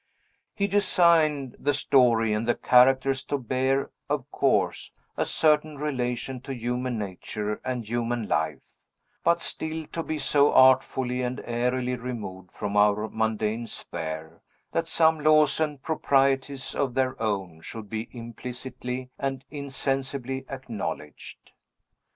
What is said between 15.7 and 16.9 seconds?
proprieties